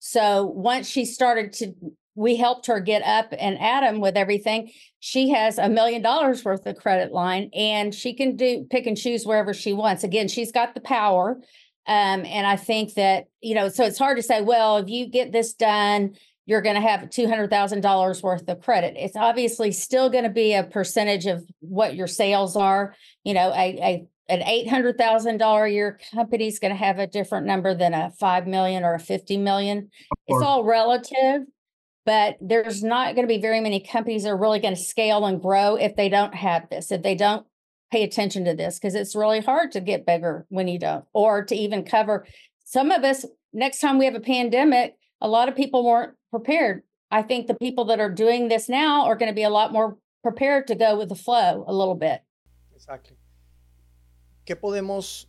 [0.00, 1.72] So once she started to,
[2.14, 4.72] we helped her get up and Adam with everything.
[5.00, 8.96] She has a million dollars worth of credit line and she can do pick and
[8.96, 10.02] choose wherever she wants.
[10.02, 11.38] Again, she's got the power.
[11.86, 15.08] Um, and I think that, you know, so it's hard to say, well, if you
[15.08, 16.16] get this done,
[16.48, 18.94] you're going to have $200,000 worth of credit.
[18.96, 22.94] It's obviously still going to be a percentage of what your sales are.
[23.22, 27.46] You know, a, a an $800,000 a year company is going to have a different
[27.46, 29.90] number than a 5 million or a 50 million.
[30.26, 31.42] It's all relative,
[32.06, 35.26] but there's not going to be very many companies that are really going to scale
[35.26, 37.46] and grow if they don't have this, if they don't
[37.92, 41.44] pay attention to this, because it's really hard to get bigger when you don't, or
[41.44, 42.26] to even cover.
[42.64, 46.82] Some of us, next time we have a pandemic, a lot of people weren't prepared.
[47.10, 49.72] I think the people that are doing this now are going to be a lot
[49.72, 52.22] more prepared to go with the flow a little bit.
[52.74, 53.16] Exactly.
[54.44, 55.28] ¿Qué podemos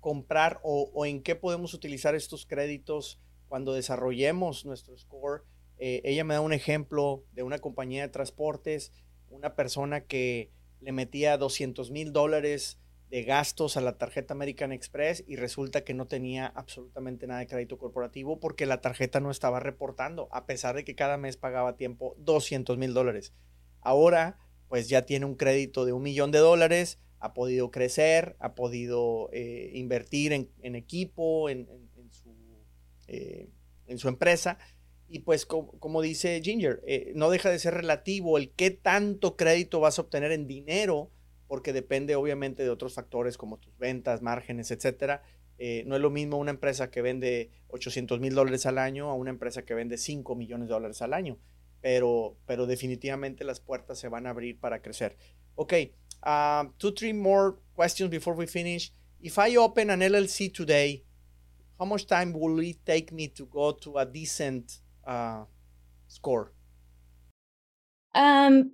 [0.00, 5.44] comprar o, o en qué podemos utilizar estos créditos cuando desarrollemos nuestro score?
[5.78, 8.92] Eh, ella me da un ejemplo de una compañía de transportes,
[9.30, 12.78] una persona que le metía 200 mil dólares
[13.12, 17.46] de gastos a la tarjeta American Express y resulta que no tenía absolutamente nada de
[17.46, 21.76] crédito corporativo porque la tarjeta no estaba reportando, a pesar de que cada mes pagaba
[21.76, 23.34] tiempo 200 mil dólares.
[23.82, 28.54] Ahora, pues ya tiene un crédito de un millón de dólares, ha podido crecer, ha
[28.54, 31.68] podido eh, invertir en, equipo, en,
[32.08, 32.34] su,
[33.08, 33.50] eh,
[33.88, 34.56] en, su, empresa.
[35.06, 39.80] Y pues como, dice Ginger, eh, no deja de ser relativo el qué tanto crédito
[39.80, 41.10] vas a obtener en dinero
[41.52, 45.22] porque depende obviamente de otros factores como tus ventas, márgenes, etcétera.
[45.58, 49.14] Eh, no es lo mismo una empresa que vende 800 mil dólares al año a
[49.14, 51.36] una empresa que vende 5 millones de dólares al año,
[51.82, 55.18] pero, pero definitivamente las puertas se van a abrir para crecer.
[55.54, 55.74] Ok,
[56.24, 58.90] uh, two, three more questions before we finish.
[59.20, 61.04] If I open an LLC today,
[61.78, 65.44] how much time will it take me to go to a decent uh,
[66.06, 66.54] score?
[68.14, 68.72] Um,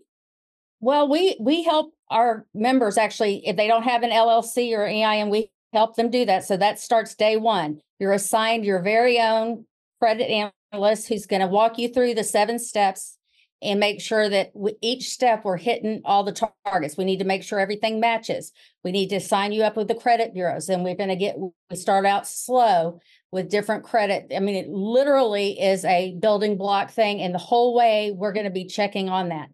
[0.81, 5.31] well, we we help our members actually, if they don't have an LLC or EIN,
[5.31, 6.45] we help them do that.
[6.45, 7.81] So that starts day one.
[7.99, 9.67] You're assigned your very own
[10.01, 13.19] credit analyst who's going to walk you through the seven steps
[13.61, 16.97] and make sure that with each step we're hitting all the targets.
[16.97, 18.53] We need to make sure everything matches.
[18.85, 21.37] We need to sign you up with the credit bureaus, and we're going to get.
[21.39, 23.01] We start out slow
[23.33, 24.33] with different credit.
[24.35, 28.47] I mean, it literally is a building block thing, and the whole way we're going
[28.47, 29.49] to be checking on that.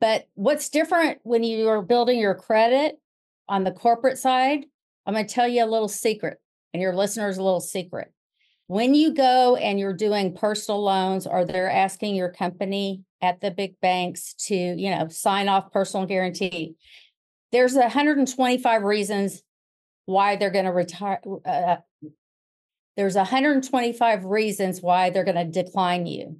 [0.00, 2.98] But what's different when you're building your credit
[3.48, 4.66] on the corporate side?
[5.06, 6.38] I'm going to tell you a little secret,
[6.74, 8.12] and your listeners a little secret.
[8.66, 13.52] When you go and you're doing personal loans, or they're asking your company at the
[13.52, 16.74] big banks to, you know, sign off personal guarantee,
[17.52, 19.42] there's 125 reasons
[20.06, 21.20] why they're going to retire.
[21.44, 21.76] Uh,
[22.96, 26.38] there's 125 reasons why they're going to decline you.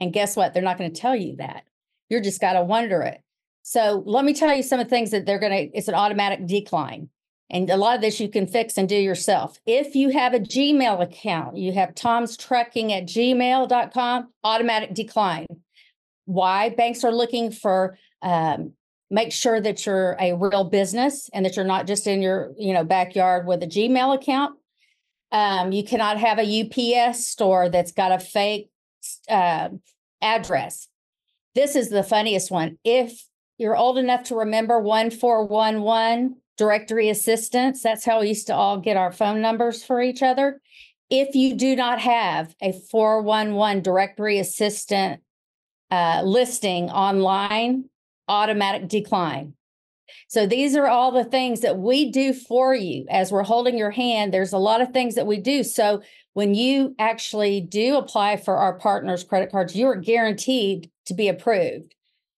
[0.00, 0.52] And guess what?
[0.52, 1.64] They're not going to tell you that.
[2.08, 3.20] You're just got to wonder it.
[3.62, 5.94] So let me tell you some of the things that they're going to, it's an
[5.94, 7.08] automatic decline.
[7.50, 9.58] And a lot of this you can fix and do yourself.
[9.66, 15.46] If you have a Gmail account, you have Tom's trucking at gmail.com, automatic decline.
[16.26, 16.70] Why?
[16.70, 18.72] Banks are looking for, um,
[19.10, 22.72] make sure that you're a real business and that you're not just in your, you
[22.72, 24.58] know, backyard with a Gmail account.
[25.30, 28.70] Um, you cannot have a UPS store that's got a fake
[29.28, 29.68] uh,
[30.22, 30.88] address.
[31.54, 32.78] This is the funniest one.
[32.84, 33.26] If
[33.58, 38.96] you're old enough to remember 1411 directory assistance, that's how we used to all get
[38.96, 40.60] our phone numbers for each other.
[41.10, 45.20] If you do not have a 411 directory assistant
[45.90, 47.84] uh, listing online,
[48.26, 49.54] automatic decline.
[50.28, 53.90] So these are all the things that we do for you as we're holding your
[53.90, 54.34] hand.
[54.34, 55.62] There's a lot of things that we do.
[55.62, 61.14] So when you actually do apply for our partners' credit cards, you are guaranteed to
[61.14, 61.94] be approved.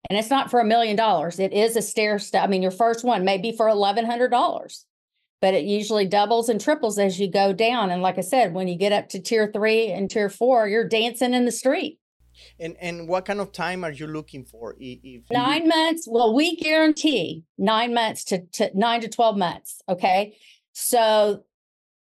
[0.10, 1.40] And it's not for a million dollars.
[1.40, 2.44] It is a stair step.
[2.44, 4.86] I mean, your first one may be for eleven hundred dollars,
[5.42, 7.90] but it usually doubles and triples as you go down.
[7.90, 10.88] And like I said, when you get up to tier three and tier four, you're
[10.88, 12.00] dancing in the street.
[12.60, 14.76] And and what kind of time are you looking for?
[14.80, 15.70] If nine you...
[15.70, 16.08] months.
[16.08, 19.82] Well, we guarantee nine months to, to nine to twelve months.
[19.90, 20.38] Okay,
[20.74, 21.46] so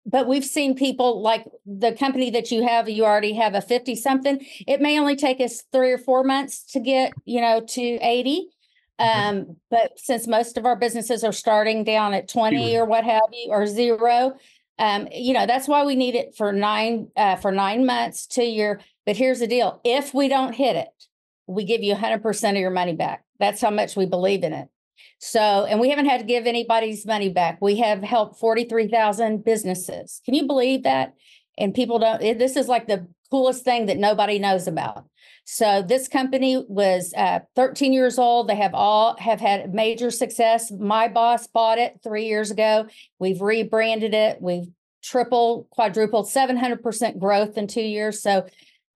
[0.09, 3.95] but we've seen people like the company that you have you already have a 50
[3.95, 7.81] something it may only take us three or four months to get you know to
[7.81, 8.47] 80
[8.99, 9.29] mm-hmm.
[9.29, 13.21] um, but since most of our businesses are starting down at 20 or what have
[13.31, 14.35] you or zero
[14.79, 18.43] um, you know that's why we need it for nine uh, for nine months to
[18.43, 20.89] your but here's the deal if we don't hit it
[21.49, 23.23] we give you 100% of your money back.
[23.39, 24.69] That's how much we believe in it
[25.19, 27.59] so, and we haven't had to give anybody's money back.
[27.61, 30.21] We have helped 43,000 businesses.
[30.23, 31.13] Can you believe that?
[31.57, 35.05] And people don't, this is like the coolest thing that nobody knows about.
[35.43, 38.47] So this company was uh, 13 years old.
[38.47, 40.71] They have all have had major success.
[40.71, 42.87] My boss bought it three years ago.
[43.19, 44.41] We've rebranded it.
[44.41, 44.67] We've
[45.03, 48.21] triple, quadrupled, 700% growth in two years.
[48.21, 48.45] So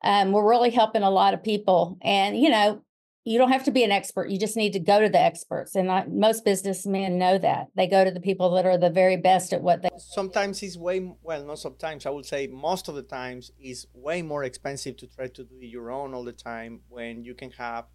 [0.03, 1.97] um, we're really helping a lot of people.
[2.01, 2.81] And, you know,
[3.25, 4.29] you don't have to be an expert.
[4.29, 5.75] You just need to go to the experts.
[5.75, 7.67] And I, most businessmen know that.
[7.75, 10.77] They go to the people that are the very best at what they Sometimes it's
[10.77, 14.97] way, well, not sometimes, I would say most of the times is way more expensive
[14.97, 17.86] to try to do your own all the time when you can have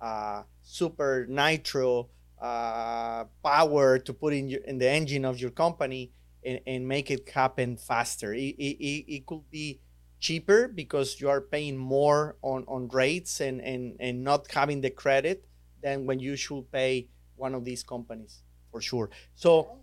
[0.00, 2.08] uh, super nitro
[2.40, 6.12] uh, power to put in, your, in the engine of your company
[6.46, 8.32] and, and make it happen faster.
[8.32, 9.80] It, it, it could be
[10.18, 14.90] cheaper because you are paying more on, on rates and, and, and not having the
[14.90, 15.44] credit
[15.82, 19.10] than when you should pay one of these companies, for sure.
[19.34, 19.80] So,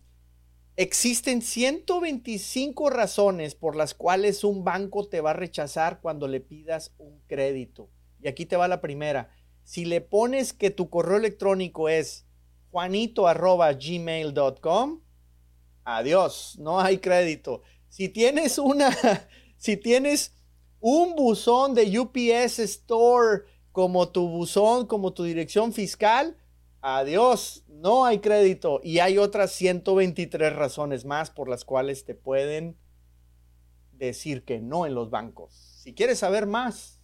[0.78, 6.94] existen 125 razones por las cuales un banco te va a rechazar cuando le pidas
[6.98, 7.90] un crédito.
[8.22, 9.30] Y aquí te va la primera.
[9.64, 12.28] Si le pones que tu correo electrónico es
[12.72, 15.02] juanito.gmail.com,
[15.86, 17.62] adiós, no hay crédito.
[17.88, 18.90] Si tienes una
[19.66, 20.32] si tienes
[20.80, 26.38] un buzón de UPS Store como tu buzón, como tu dirección fiscal,
[26.82, 28.80] adiós, no hay crédito.
[28.84, 32.78] Y hay otras 123 razones más por las cuales te pueden
[33.92, 35.80] decir que no en los bancos.
[35.82, 37.02] Si quieres saber más,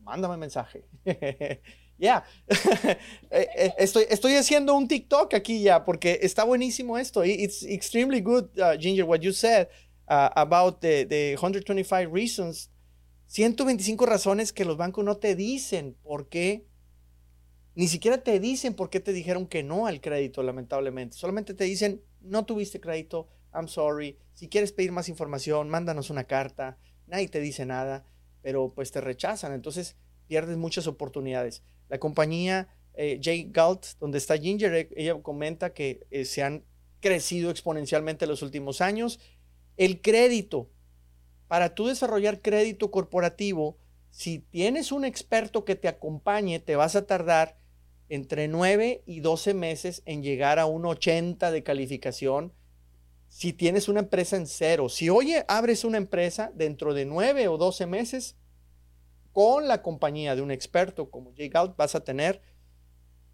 [0.00, 0.86] mándame mensaje.
[2.02, 2.98] Ya, eh,
[3.30, 7.22] eh, estoy, haciendo un TikTok aquí ya porque está buenísimo esto.
[7.22, 9.68] It's extremely good, uh, Ginger, what you said.
[10.08, 12.70] Uh, about the, the 125 reasons,
[13.28, 16.66] 125 razones que los bancos no te dicen por qué,
[17.74, 21.16] ni siquiera te dicen por qué te dijeron que no al crédito, lamentablemente.
[21.16, 24.18] Solamente te dicen, no tuviste crédito, I'm sorry.
[24.34, 26.78] Si quieres pedir más información, mándanos una carta.
[27.06, 28.04] Nadie te dice nada,
[28.42, 29.52] pero pues te rechazan.
[29.54, 31.62] Entonces pierdes muchas oportunidades.
[31.88, 36.64] La compañía eh, Jay Galt, donde está Ginger, ella comenta que eh, se han
[37.00, 39.18] crecido exponencialmente en los últimos años
[39.76, 40.70] el crédito.
[41.48, 43.78] Para tú desarrollar crédito corporativo,
[44.10, 47.58] si tienes un experto que te acompañe, te vas a tardar
[48.08, 52.52] entre 9 y 12 meses en llegar a un 80 de calificación.
[53.28, 57.56] Si tienes una empresa en cero, si hoy abres una empresa dentro de 9 o
[57.56, 58.36] 12 meses,
[59.32, 61.48] con la compañía de un experto como J.
[61.48, 62.42] Galt, vas a tener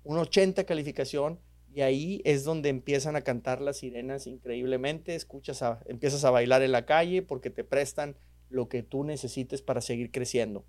[0.04, 1.40] un 80 calificación
[1.78, 6.72] y ahí es donde empiezan a cantar las sirenas increíblemente, escuchas empiezas a bailar en
[6.72, 8.16] la calle porque te prestan
[8.48, 10.66] lo que tú necesites para seguir creciendo.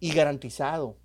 [0.00, 0.98] Y garantizado.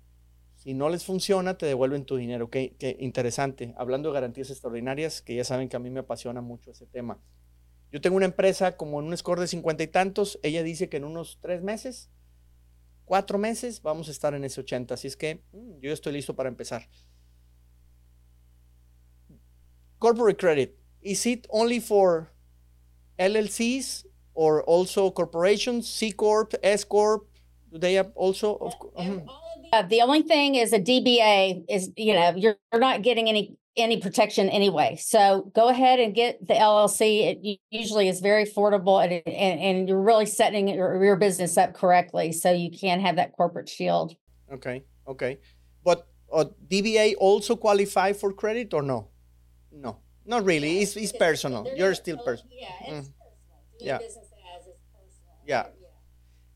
[0.56, 2.50] Si no les funciona, te devuelven tu dinero.
[2.50, 3.72] Qué, qué interesante.
[3.78, 7.18] Hablando de garantías extraordinarias, que ya saben que a mí me apasiona mucho ese tema.
[7.90, 10.38] Yo tengo una empresa como en un score de cincuenta y tantos.
[10.42, 12.10] Ella dice que en unos tres meses,
[13.06, 14.92] cuatro meses, vamos a estar en ese 80.
[14.92, 16.86] Así es que mm, yo estoy listo para empezar.
[20.00, 22.30] Corporate credit, is it only for
[23.18, 27.26] LLCs or also corporations, C Corp, S Corp?
[27.72, 28.56] Do they have also?
[28.56, 29.20] Of, uh-huh.
[29.72, 33.56] Uh, the only thing is a DBA is, you know, you're, you're not getting any
[33.76, 34.96] any protection anyway.
[35.00, 37.30] So go ahead and get the LLC.
[37.44, 41.72] It usually is very affordable and, and, and you're really setting your, your business up
[41.74, 44.16] correctly so you can have that corporate shield.
[44.52, 44.82] Okay.
[45.06, 45.38] Okay.
[45.84, 49.08] But uh, DBA also qualify for credit or no?
[49.70, 50.80] No, not really.
[50.80, 51.64] It's, it's personal.
[51.76, 52.56] You're still personal.
[52.56, 53.14] Yeah, it's Mm.
[53.14, 53.60] personal.
[53.80, 53.98] Yeah.
[53.98, 55.46] business as is personal.
[55.46, 55.72] Yeah.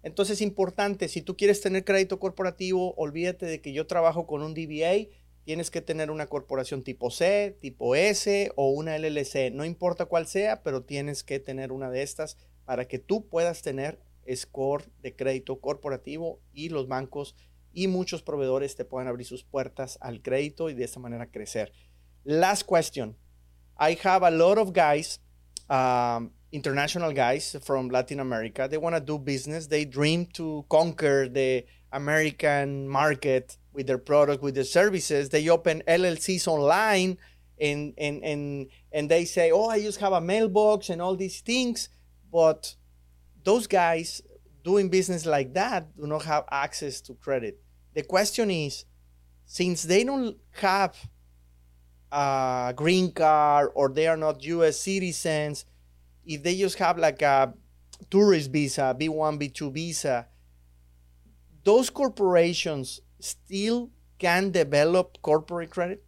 [0.03, 4.53] Entonces, importante, si tú quieres tener crédito corporativo, olvídate de que yo trabajo con un
[4.53, 5.09] DBA,
[5.45, 9.51] tienes que tener una corporación tipo C, tipo S o una LLC.
[9.51, 13.63] No importa cuál sea, pero tienes que tener una de estas para que tú puedas
[13.63, 13.99] tener
[14.35, 17.35] score de crédito corporativo y los bancos
[17.73, 21.73] y muchos proveedores te puedan abrir sus puertas al crédito y de esta manera crecer.
[22.27, 23.15] Last question.
[23.77, 25.19] I have a lot of guys,
[25.69, 28.67] um, international guys from Latin America.
[28.71, 29.67] They want to do business.
[29.67, 35.29] They dream to conquer the American market with their product, with their services.
[35.29, 37.19] They open LLCs online
[37.61, 41.41] and, and, and, and they say, oh, I just have a mailbox and all these
[41.41, 41.89] things.
[42.33, 42.75] But
[43.43, 44.23] those guys
[44.63, 47.61] doing business like that do not have access to credit.
[47.93, 48.87] The question is,
[49.45, 50.97] since they don't have
[52.15, 55.67] a green card or they are not US citizens,
[56.25, 57.53] if they just have like a
[58.11, 60.27] tourist visa, B1, B2 visa,
[61.65, 66.05] those corporations still can develop corporate credit?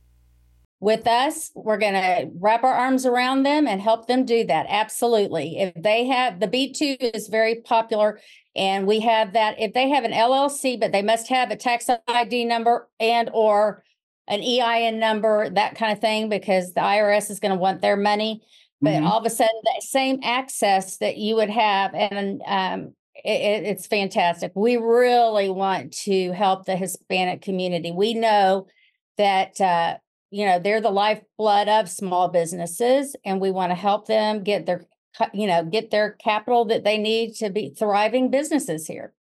[0.81, 4.67] with us, we're going to wrap our arms around them and help them do that.
[4.69, 5.59] Absolutely.
[5.59, 8.21] If they have the B2 is very popular
[8.55, 11.89] and we have that if they have an LLC but they must have a tax
[12.09, 13.85] ID number and or
[14.29, 17.97] an EIN number, that kind of thing because the IRS is going to want their
[17.97, 18.43] money.
[18.83, 19.07] But mm-hmm.
[19.07, 23.87] all of a sudden, that same access that you would have, and um, it, it's
[23.87, 24.53] fantastic.
[24.55, 27.91] We really want to help the Hispanic community.
[27.91, 28.67] We know
[29.17, 29.97] that uh,
[30.31, 34.67] you know they're the lifeblood of small businesses, and we want to help them get
[34.67, 34.85] their
[35.33, 39.15] you know get their capital that they need to be thriving businesses here.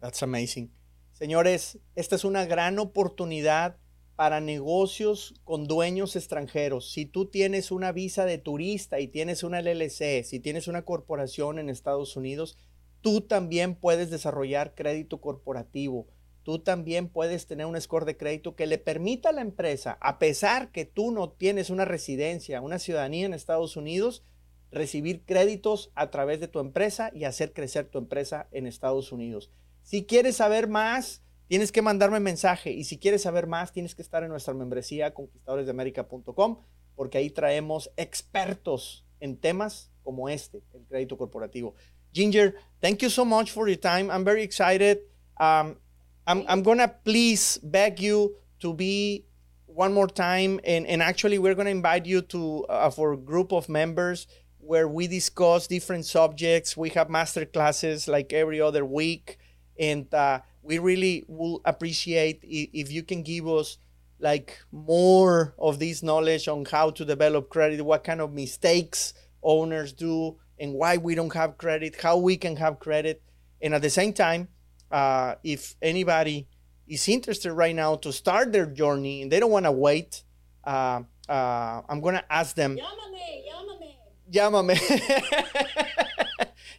[0.00, 0.70] That's amazing.
[1.18, 3.76] Señores, esta es una gran oportunidad
[4.14, 6.92] para negocios con dueños extranjeros.
[6.92, 11.58] Si tú tienes una visa de turista y tienes una LLC, si tienes una corporación
[11.58, 12.56] en Estados Unidos,
[13.00, 16.06] tú también puedes desarrollar crédito corporativo.
[16.44, 20.20] Tú también puedes tener un score de crédito que le permita a la empresa, a
[20.20, 24.22] pesar que tú no tienes una residencia, una ciudadanía en Estados Unidos,
[24.70, 29.50] recibir créditos a través de tu empresa y hacer crecer tu empresa en Estados Unidos.
[29.88, 34.02] Si quieres saber más, tienes que mandarme mensaje y si quieres saber más, tienes que
[34.02, 36.58] estar en nuestra membresía conquistadoresdeamerica.com
[36.94, 41.74] porque ahí traemos expertos en temas como este, el crédito corporativo.
[42.12, 44.10] Ginger, thank you so much for your time.
[44.10, 44.98] I'm very excited.
[45.40, 45.78] Um,
[46.26, 49.24] I'm, I'm going to please beg you to be
[49.64, 50.60] one more time.
[50.64, 54.26] And, and actually, we're going to invite you to uh, for a group of members
[54.58, 56.76] where we discuss different subjects.
[56.76, 59.37] We have master classes like every other week.
[59.78, 63.78] And uh, we really will appreciate if you can give us
[64.20, 69.92] like more of this knowledge on how to develop credit, what kind of mistakes owners
[69.92, 73.22] do, and why we don't have credit, how we can have credit.
[73.62, 74.48] And at the same time,
[74.90, 76.48] uh, if anybody
[76.86, 80.24] is interested right now to start their journey and they don't want to wait,
[80.64, 82.76] uh, uh, I'm going to ask them.
[82.76, 86.04] Llámame, llámame.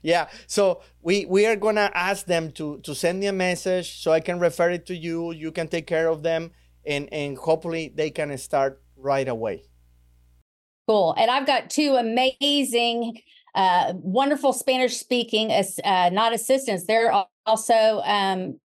[0.01, 0.29] yeah.
[0.47, 4.19] So we we are gonna ask them to to send me a message so I
[4.19, 5.31] can refer it to you.
[5.31, 6.51] You can take care of them,
[6.85, 9.63] and and hopefully they can start right away.
[10.87, 11.13] Cool.
[11.17, 13.21] And I've got two amazing,
[13.53, 16.85] uh, wonderful Spanish speaking, uh, not assistants.
[16.87, 17.13] They're
[17.45, 18.59] also um,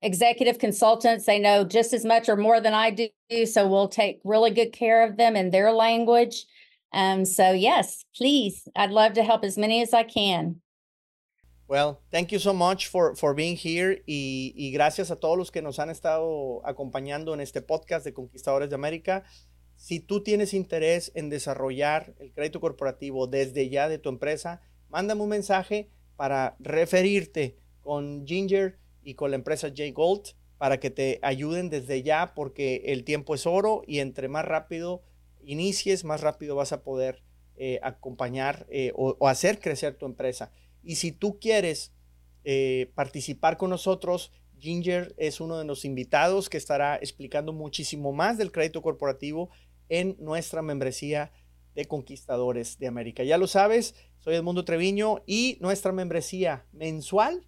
[0.00, 1.26] executive consultants.
[1.26, 3.08] They know just as much or more than I do.
[3.44, 6.46] So we'll take really good care of them in their language.
[6.94, 10.62] Um, so yes, please, I'd love to help as many as I can.
[11.68, 15.50] Well, thank you so much for, for being here y, y, gracias a todos los
[15.50, 19.24] que nos han estado acompañando en este podcast de Conquistadores de América.
[19.74, 24.60] Si tú tienes interés en desarrollar el crédito corporativo desde ya de tu empresa,
[24.90, 30.90] mándame un mensaje para referirte con Ginger y con la empresa J Gold para que
[30.90, 35.02] te ayuden desde ya porque el tiempo es oro y entre más rápido
[35.42, 37.24] inicies, más rápido vas a poder
[37.56, 40.52] eh, acompañar eh, o, o hacer crecer tu empresa.
[40.86, 41.92] Y si tú quieres
[42.44, 44.30] eh, participar con nosotros,
[44.60, 49.50] Ginger es uno de los invitados que estará explicando muchísimo más del crédito corporativo
[49.88, 51.32] en nuestra membresía
[51.74, 53.24] de Conquistadores de América.
[53.24, 57.44] Ya lo sabes, soy Edmundo Treviño y nuestra membresía mensual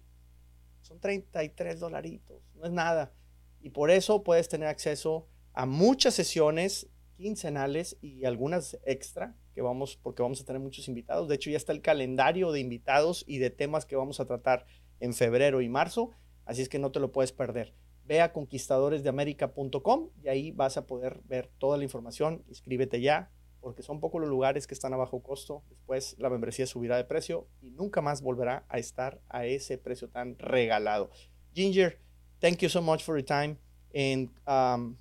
[0.81, 3.13] son 33 dolaritos, no es nada.
[3.61, 9.99] Y por eso puedes tener acceso a muchas sesiones quincenales y algunas extra que vamos,
[10.01, 11.27] porque vamos a tener muchos invitados.
[11.27, 14.65] De hecho, ya está el calendario de invitados y de temas que vamos a tratar
[15.01, 16.11] en febrero y marzo,
[16.45, 17.73] así es que no te lo puedes perder.
[18.05, 22.41] Ve a conquistadoresdeamerica.com y ahí vas a poder ver toda la información.
[22.47, 25.63] Inscríbete ya, porque son pocos los lugares que están a bajo costo.
[25.67, 30.07] Después la membresía subirá de precio y nunca más volverá a estar a ese precio
[30.07, 31.11] tan regalado.
[31.53, 31.99] Ginger,
[32.39, 33.57] thank you so much for your time.
[33.93, 34.95] And um,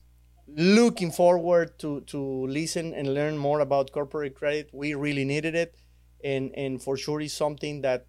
[0.57, 4.70] looking forward to to listen and learn more about corporate credit.
[4.72, 5.76] We really needed it,
[6.24, 8.07] and and for sure is something that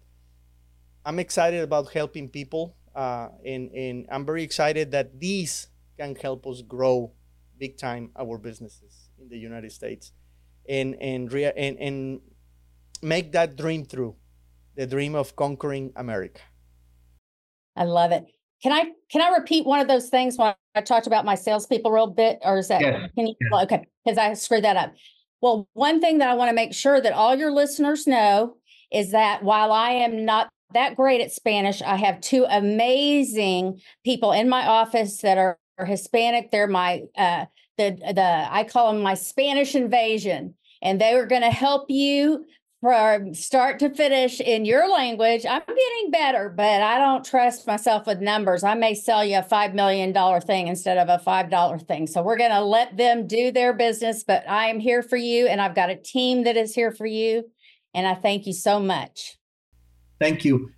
[1.04, 5.68] I'm excited about helping people, uh, and and I'm very excited that these
[5.98, 7.12] can help us grow
[7.58, 10.12] big time our businesses in the United States,
[10.68, 12.20] and and rea- and and
[13.02, 14.16] make that dream true,
[14.76, 16.42] the dream of conquering America.
[17.76, 18.26] I love it.
[18.62, 21.90] Can I can I repeat one of those things when I talked about my salespeople
[21.90, 23.08] real bit, or is that yeah.
[23.16, 23.62] can you yeah.
[23.62, 23.86] okay?
[24.04, 24.94] Because I screwed that up.
[25.40, 28.56] Well, one thing that I want to make sure that all your listeners know
[28.92, 34.32] is that while I am not that great at Spanish, I have two amazing people
[34.32, 36.50] in my office that are, are Hispanic.
[36.50, 37.46] They're my uh,
[37.78, 42.44] the the I call them my Spanish invasion, and they are going to help you
[42.80, 45.44] from start to finish in your language.
[45.44, 48.64] I'm getting better, but I don't trust myself with numbers.
[48.64, 52.06] I may sell you a $5 million thing instead of a $5 thing.
[52.06, 55.46] So we're going to let them do their business, but I am here for you
[55.46, 57.44] and I've got a team that is here for you.
[57.92, 59.36] And I thank you so much.
[60.18, 60.70] Thank you.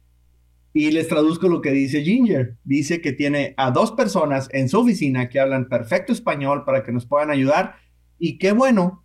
[0.74, 2.56] Y les traduzco lo que dice Ginger.
[2.64, 6.92] Dice que tiene a dos personas en su oficina que hablan perfecto español para que
[6.92, 7.76] nos puedan ayudar.
[8.18, 9.01] Y qué bueno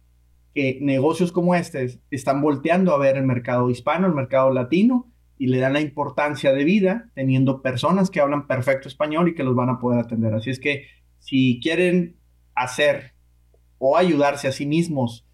[0.82, 5.60] negocios como este están volteando a ver el mercado hispano, el mercado latino, y le
[5.60, 9.70] dan la importancia de vida teniendo personas que hablan perfecto español y que los van
[9.70, 10.34] a poder atender.
[10.34, 10.88] Así es que
[11.20, 12.18] si quieren
[12.55, 13.14] hacer
[13.78, 15.28] o ayudarse a sí mismos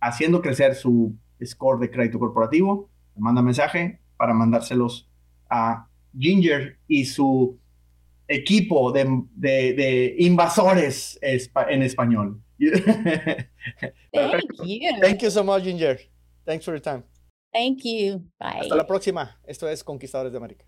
[0.00, 5.10] haciendo crecer su score de crédito corporativo, manda mensaje para mandárselos
[5.50, 5.88] a
[6.18, 7.58] Ginger y su
[8.28, 12.40] equipo de invasores en español.
[14.14, 15.00] Thank you.
[15.00, 15.98] Thank you so much, Ginger.
[16.44, 17.04] Thanks for your time.
[17.52, 18.24] Thank you.
[18.38, 18.60] Bye.
[18.60, 19.38] Hasta la próxima.
[19.46, 20.64] Esto es Conquistadores de América.